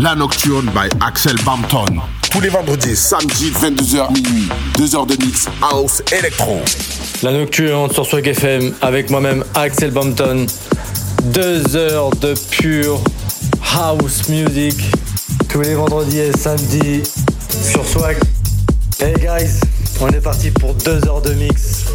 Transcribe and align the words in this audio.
La 0.00 0.14
Nocturne 0.14 0.66
by 0.66 0.88
Axel 1.00 1.34
Bampton. 1.44 2.00
Tous 2.30 2.40
les 2.40 2.50
vendredis, 2.50 2.94
samedi, 2.94 3.50
22h 3.50 4.12
minuit. 4.12 4.48
2 4.76 4.94
heures 4.94 5.06
de 5.06 5.16
mix 5.16 5.48
house 5.60 6.04
électro. 6.12 6.60
La 7.24 7.32
Nocturne 7.32 7.90
sur 7.90 8.06
Swag 8.06 8.28
FM 8.28 8.74
avec 8.80 9.10
moi-même 9.10 9.42
Axel 9.54 9.90
Bampton. 9.90 10.46
2 11.24 11.74
heures 11.74 12.10
de 12.10 12.34
pure 12.48 13.00
house 13.74 14.28
music. 14.28 14.76
Tous 15.48 15.62
les 15.62 15.74
vendredis 15.74 16.20
et 16.20 16.32
samedis 16.32 17.02
sur 17.68 17.84
Swag. 17.84 18.18
Hey 19.00 19.14
guys, 19.14 19.58
on 20.00 20.08
est 20.10 20.20
parti 20.20 20.52
pour 20.52 20.74
2 20.74 21.08
heures 21.08 21.22
de 21.22 21.32
mix. 21.34 21.86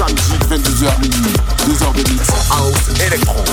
Samedi 0.00 0.22
22h 0.48 0.98
minuit. 1.00 1.36
2 1.66 1.82
heures 1.82 1.92
de 1.92 2.10
mix 2.10 2.28
house 2.48 2.88
électro. 3.06 3.44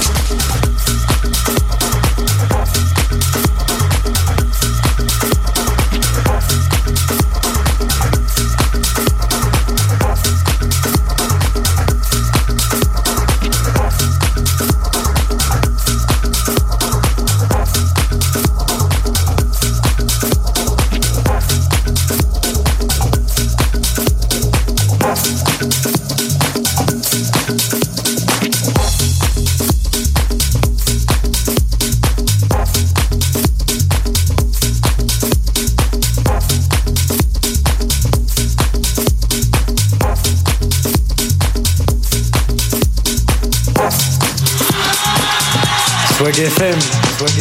FM, 46.48 46.80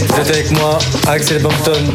vous 0.09 0.21
êtes 0.21 0.31
avec 0.31 0.51
moi, 0.51 0.79
Axel 1.07 1.41
Bampton, 1.41 1.95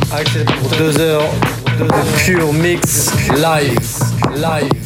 pour 0.61 0.69
deux 0.77 0.97
heures 0.97 1.29
de 1.77 1.85
pure 2.23 2.53
mix 2.53 3.11
live, 3.35 3.79
live. 4.37 4.80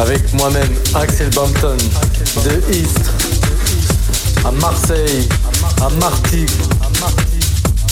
avec 0.00 0.32
moi-même 0.32 0.68
Axel 0.94 1.28
Bampton 1.30 1.76
de 2.44 2.74
East 2.74 3.00
à 4.46 4.50
Marseille, 4.50 5.28
à 5.82 5.90
Martigues. 6.00 6.48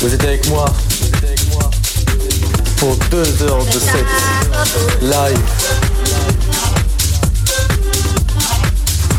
Vous 0.00 0.14
êtes 0.14 0.24
avec 0.24 0.48
moi 0.48 0.64
pour 2.78 2.96
deux 3.10 3.42
heures 3.42 3.64
de 3.66 3.78
set 3.78 4.06
live. 5.02 5.38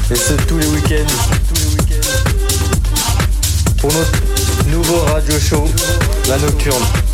Et 0.10 0.15
ce 0.15 0.34
tous 0.47 0.58
les 0.58 0.67
week-ends 0.67 1.13
pour 3.78 3.93
notre 3.93 4.67
nouveau 4.67 4.99
radio 5.13 5.39
show 5.39 5.65
La 6.28 6.39
Nocturne. 6.39 7.09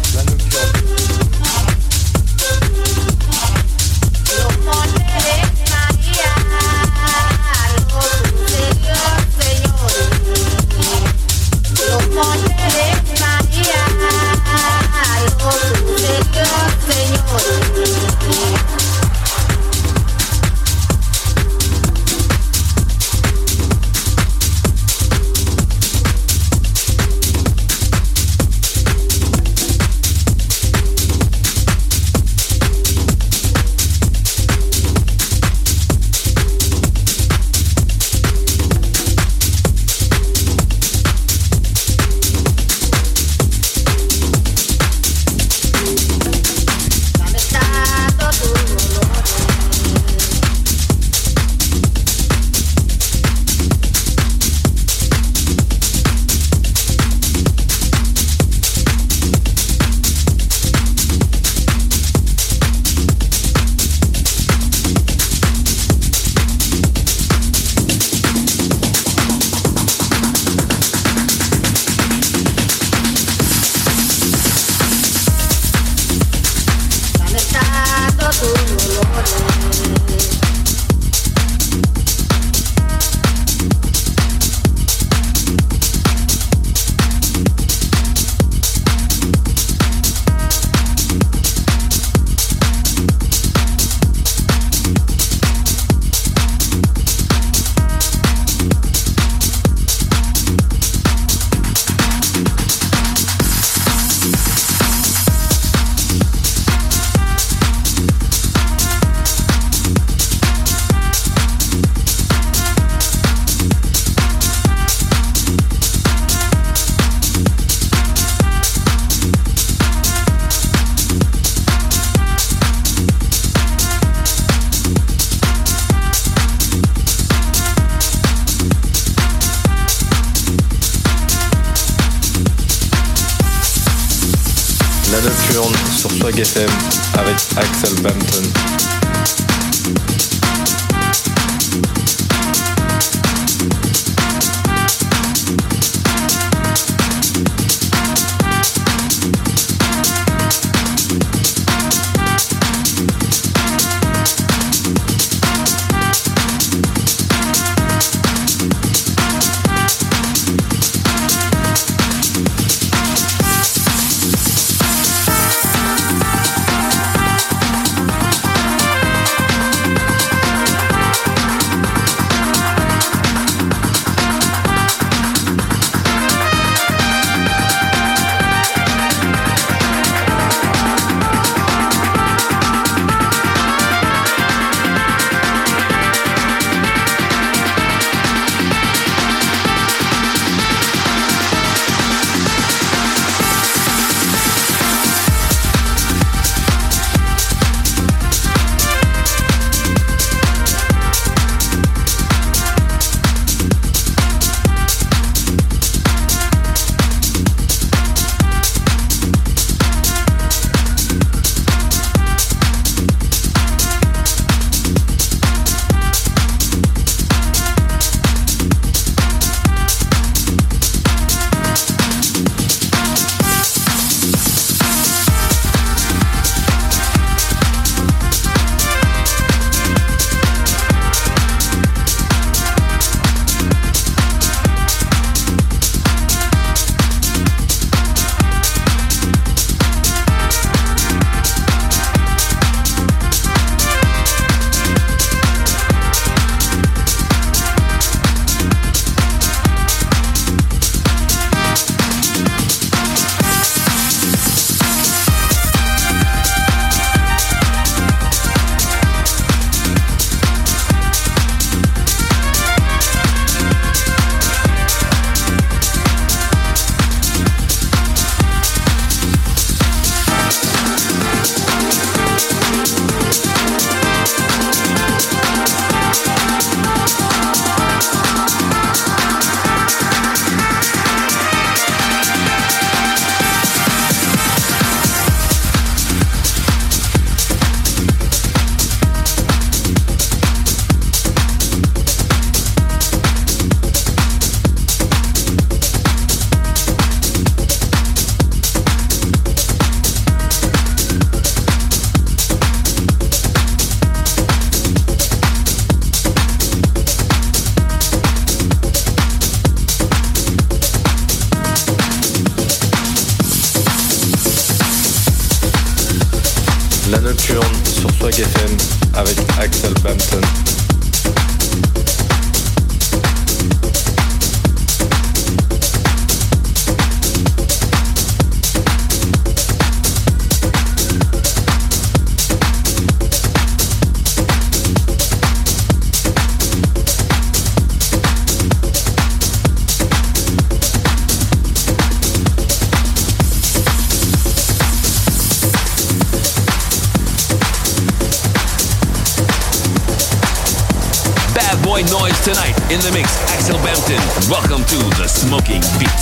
In 352.92 353.00
the 353.02 353.12
mix, 353.12 353.42
Axel 353.52 353.78
Bampton. 353.80 354.20
Welcome 354.50 354.86
to 354.86 354.98
the 355.18 355.28
Smoking 355.28 355.82
Beats. 355.98 356.15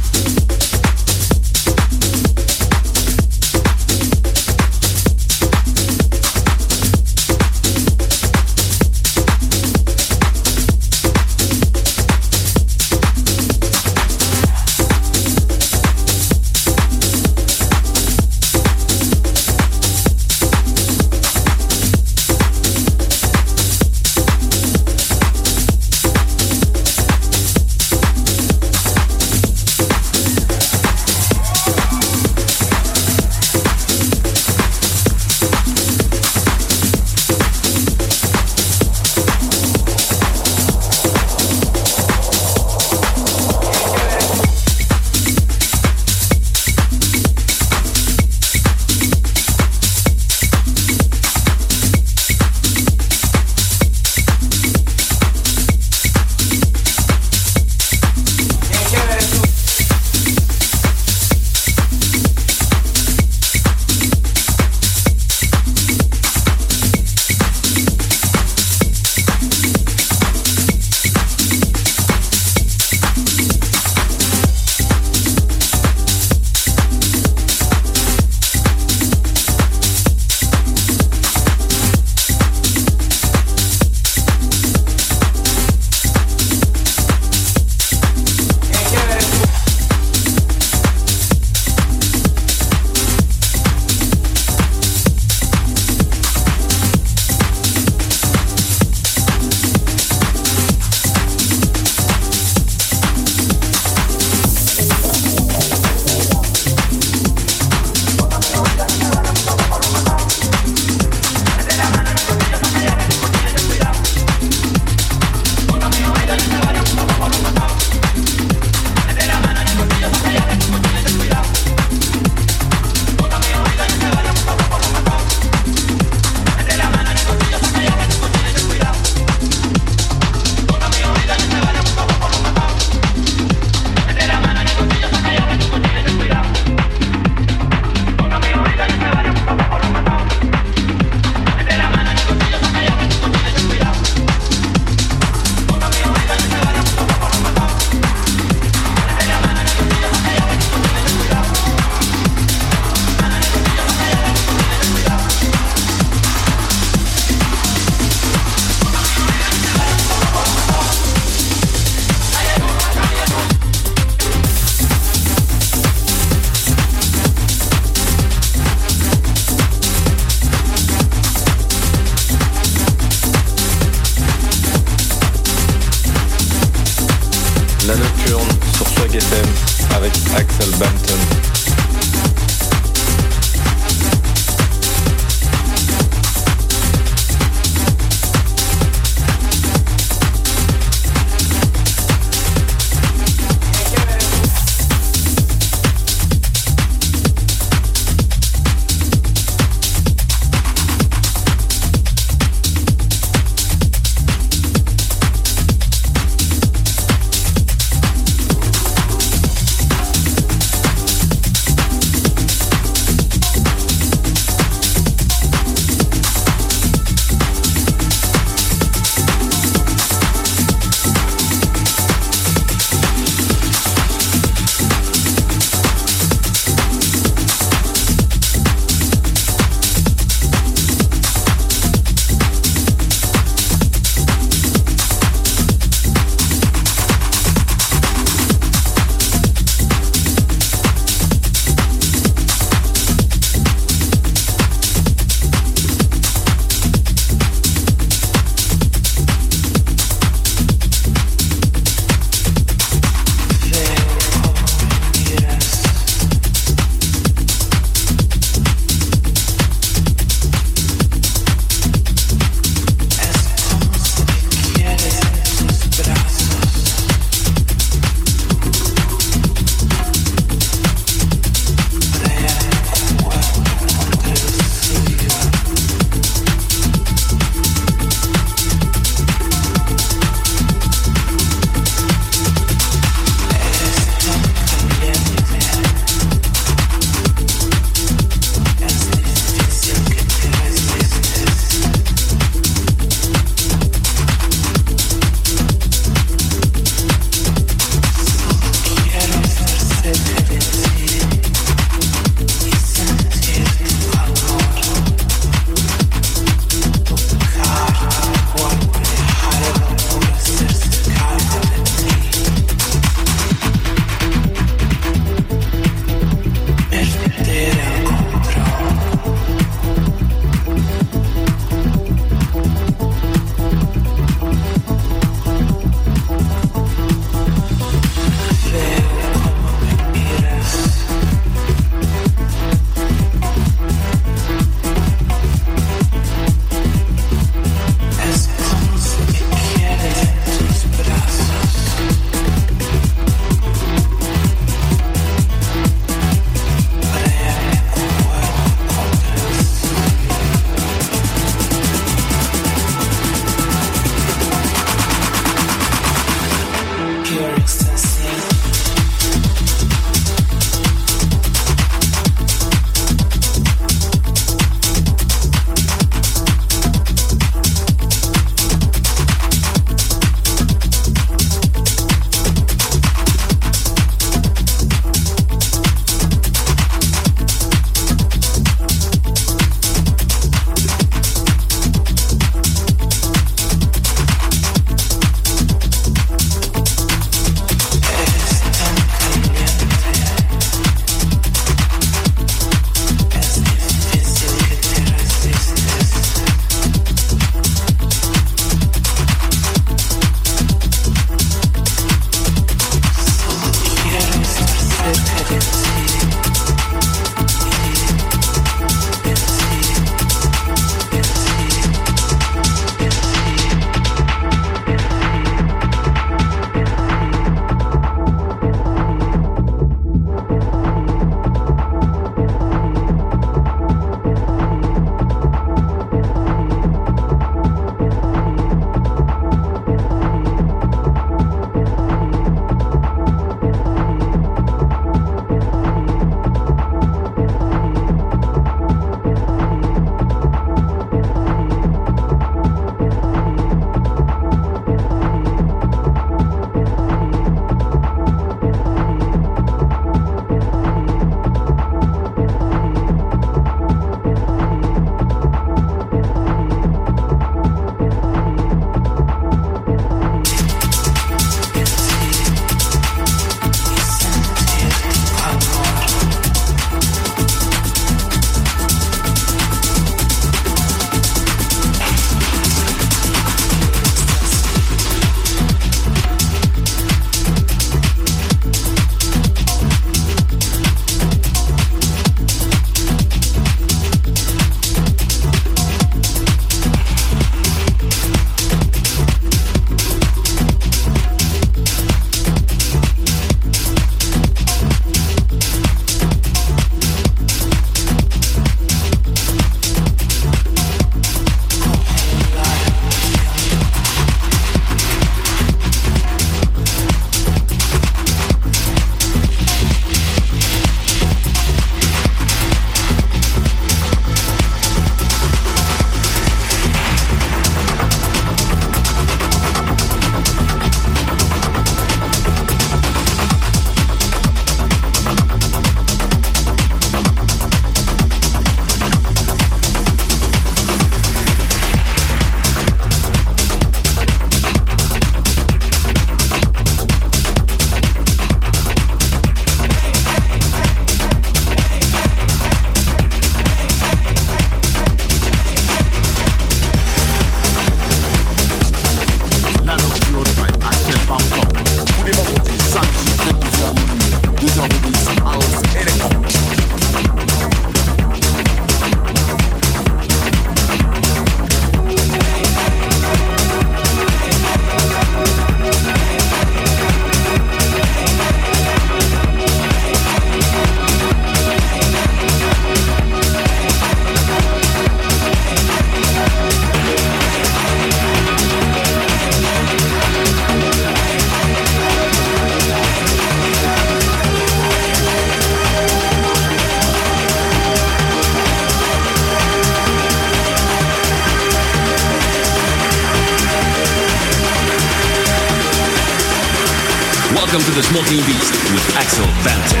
Axel 599.17 599.45
Bampton. 599.63 600.00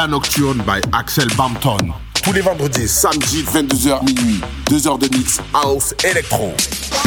La 0.00 0.06
Nocturne 0.06 0.62
by 0.66 0.80
Axel 0.94 1.28
Bampton. 1.36 1.76
Tous 2.22 2.32
les 2.32 2.40
vendredis, 2.40 2.88
samedi, 2.88 3.42
22h 3.42 4.02
minuit. 4.02 4.40
2 4.70 4.88
heures 4.88 4.96
de 4.96 5.14
mix, 5.14 5.40
house, 5.52 5.94
électro. 6.02 6.54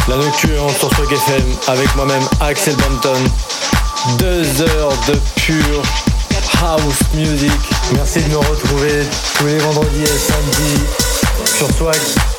La 0.08 0.16
nocturne 0.18 0.70
sur 0.78 0.94
Swag 0.94 1.12
FM 1.12 1.44
avec 1.70 1.96
moi-même 1.96 2.22
Axel 2.40 2.76
Bampton. 2.76 3.18
Deux 4.20 4.62
heures 4.62 4.94
de 5.08 5.20
pure 5.42 5.82
house 6.62 7.00
music. 7.16 7.52
Merci 7.94 8.22
de 8.22 8.30
me 8.30 8.38
retrouver 8.38 9.02
tous 9.40 9.48
les 9.48 9.58
vendredis 9.58 10.04
et 10.04 10.06
samedis 10.06 10.84
sur 11.48 11.72
Swag. 11.76 12.33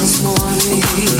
this 0.00 0.22
morning. 0.22 1.17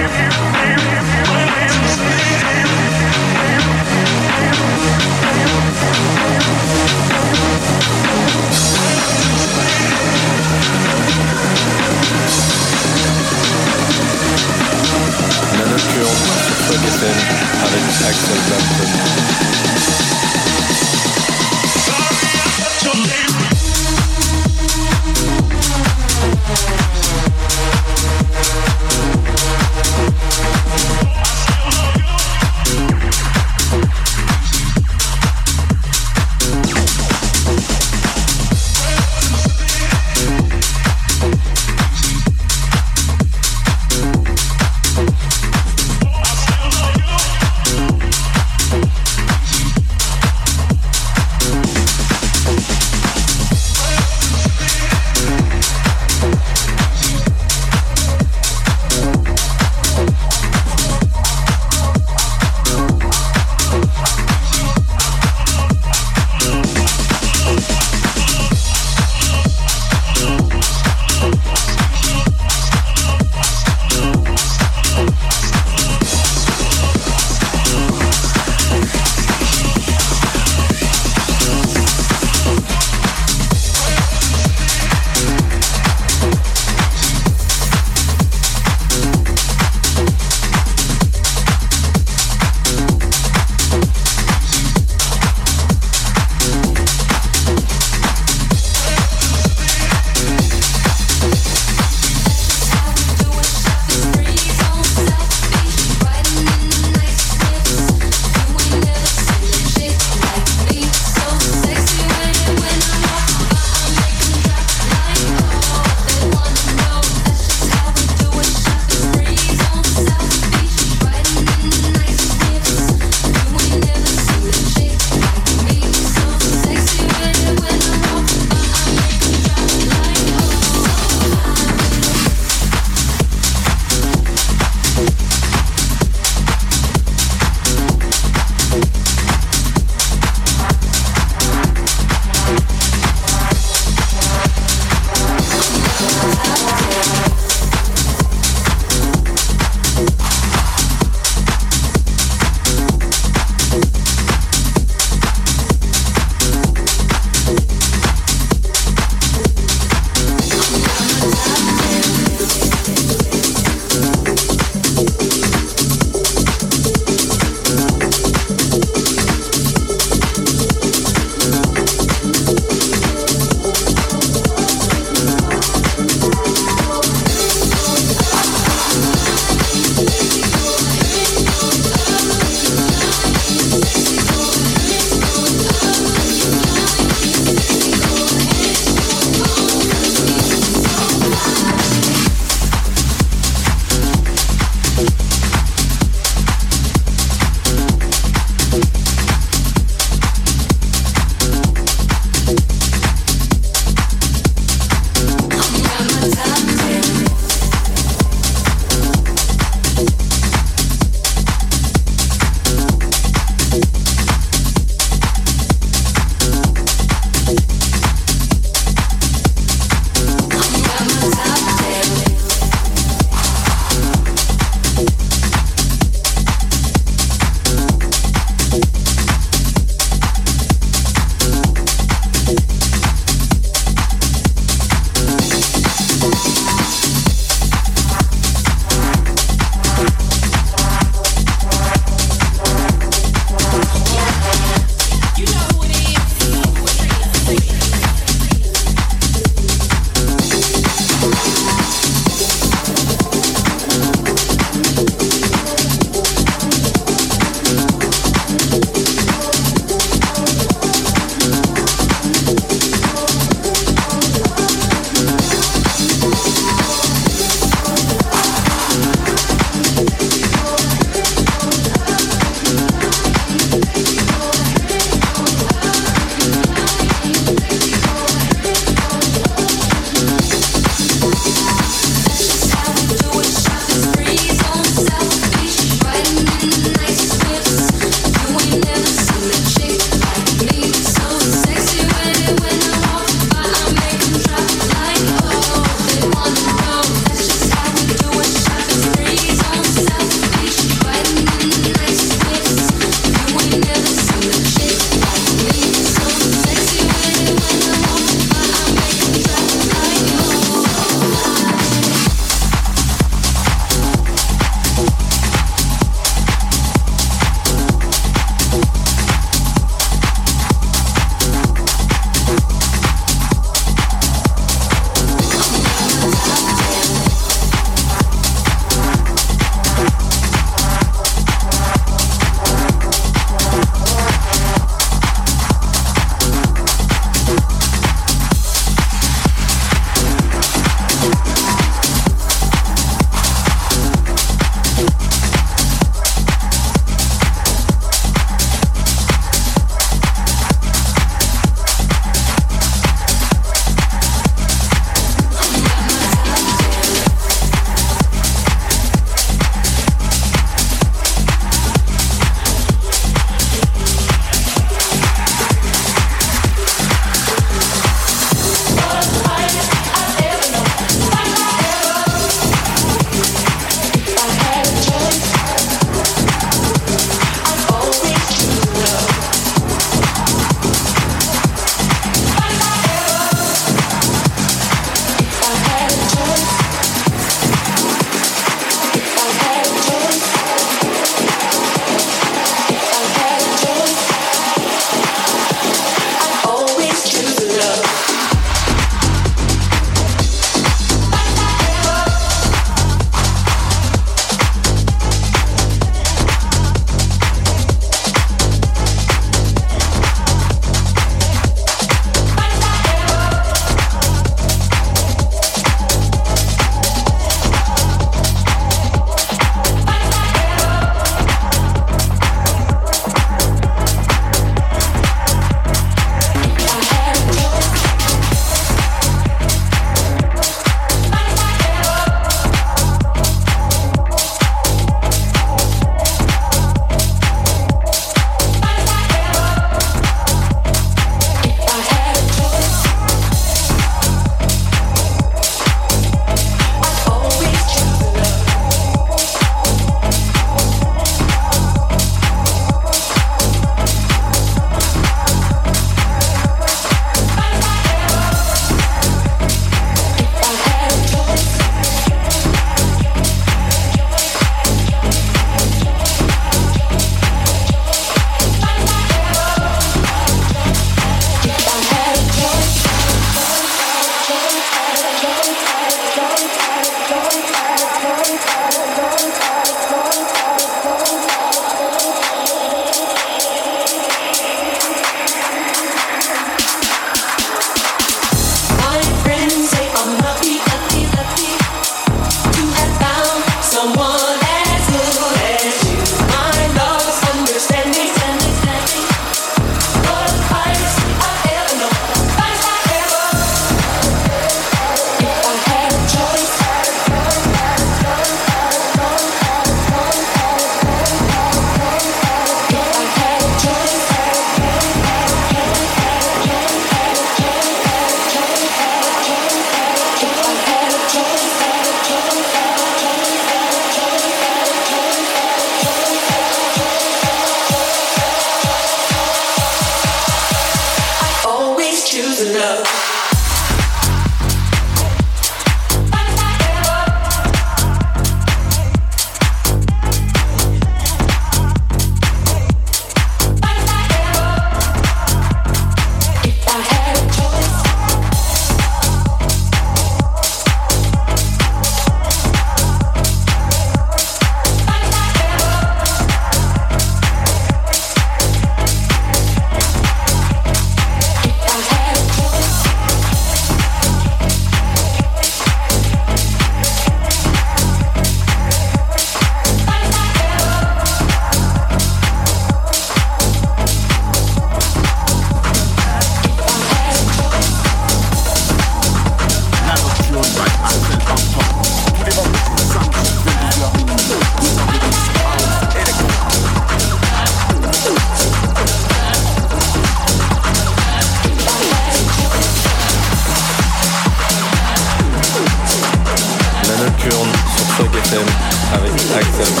Avec 599.53 600.00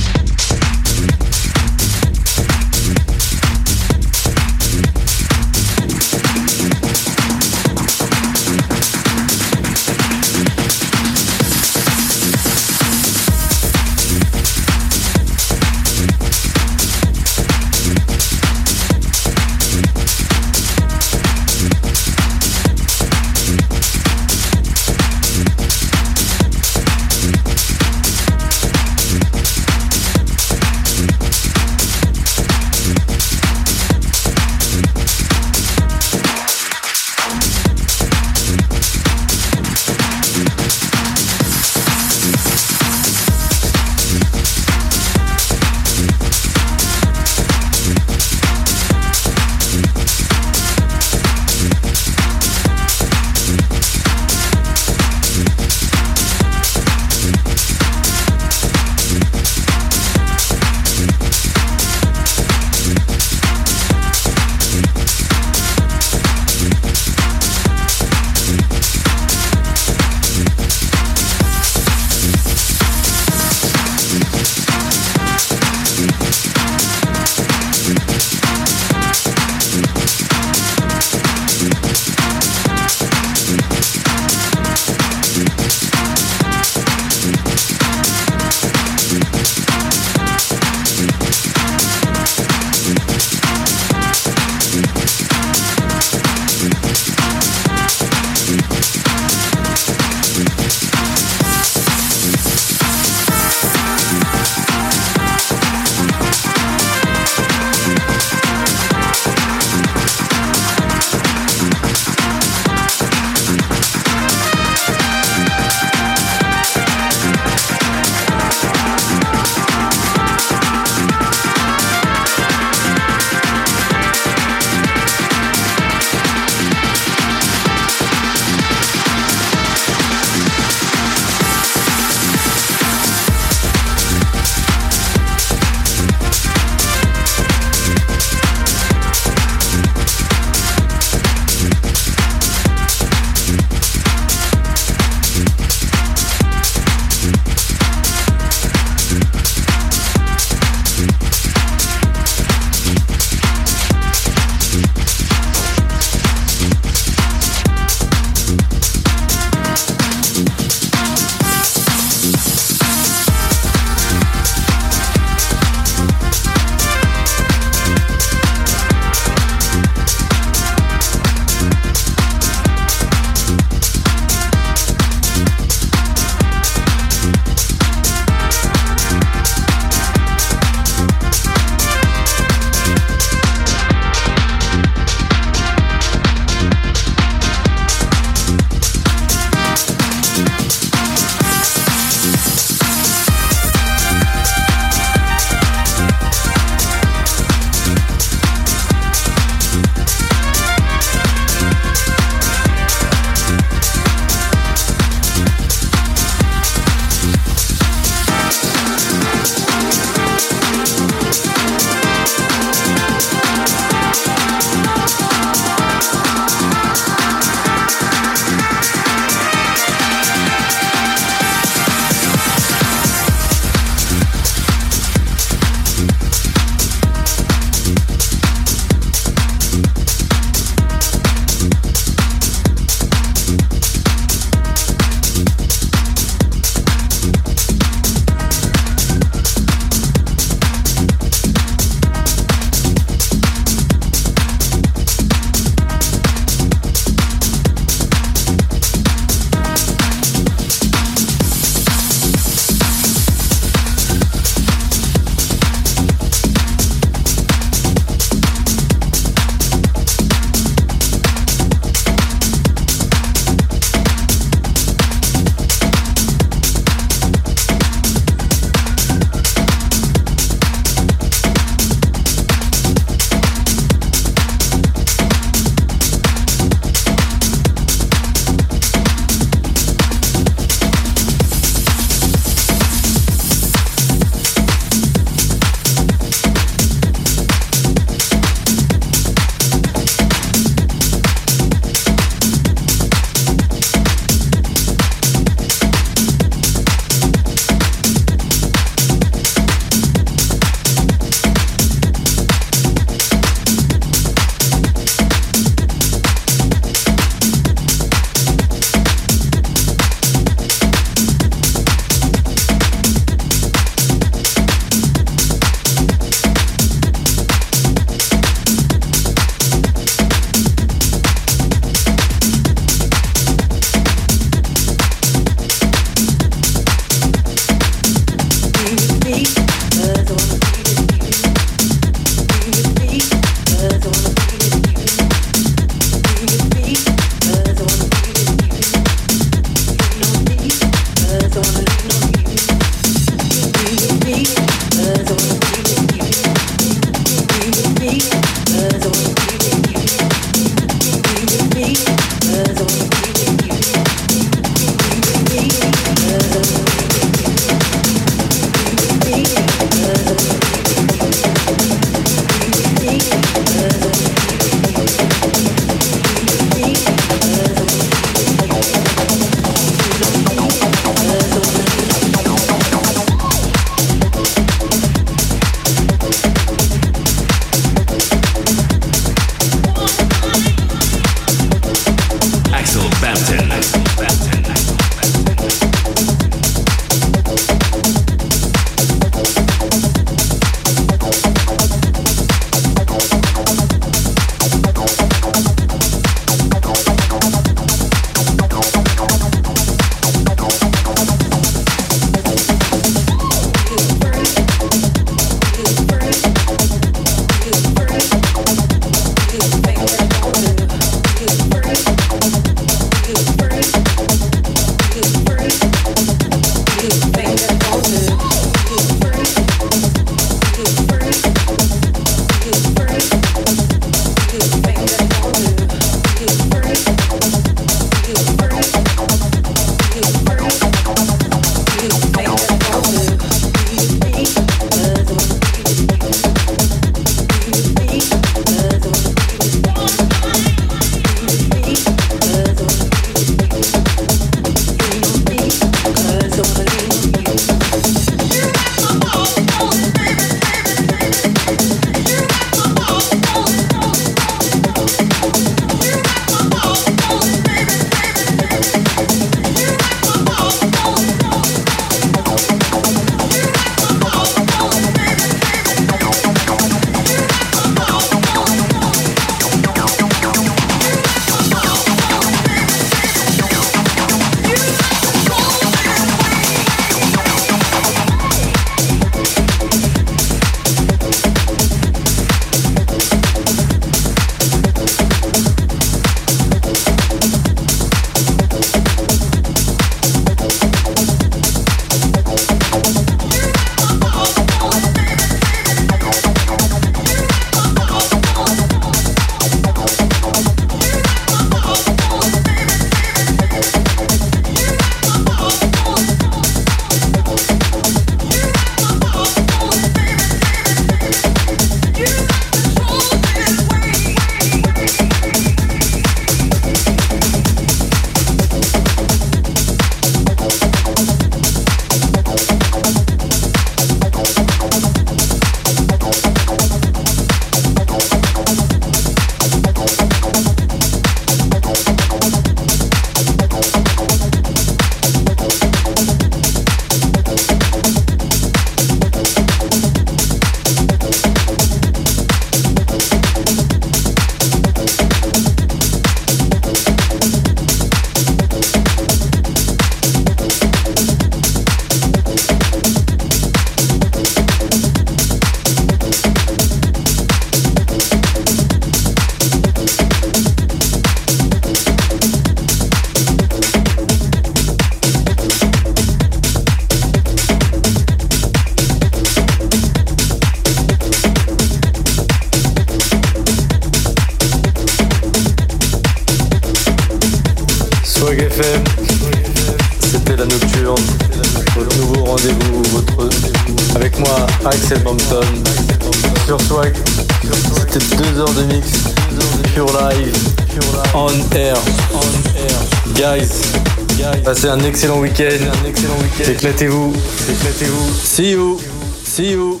un 595.62 596.04
excellent 596.04 596.36
week-end. 596.38 596.70
Éclatez-vous. 596.70 597.32
Éclatez-vous. 597.70 598.34
See 598.34 598.72
you. 598.72 598.98
See 599.44 599.70
you. 599.72 600.00